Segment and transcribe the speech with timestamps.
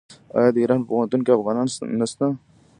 [0.37, 1.67] آیا د ایران په پوهنتونونو کې افغانان
[2.01, 2.25] نشته؟